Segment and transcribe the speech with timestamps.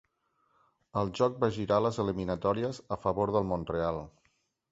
[1.01, 4.01] El joc va girar les eliminatòries a favor del Montreal.